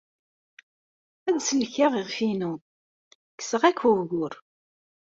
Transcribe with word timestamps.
Ad 1.29 1.37
sellkeɣ 1.47 1.91
iɣef-inu. 2.01 2.53
Kkseɣ-ak 3.31 3.79
ugur. 3.91 4.33